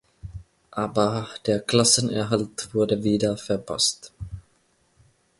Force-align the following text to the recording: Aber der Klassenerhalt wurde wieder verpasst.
Aber 0.71 1.27
der 1.45 1.59
Klassenerhalt 1.59 2.73
wurde 2.73 3.03
wieder 3.03 3.37
verpasst. 3.37 4.11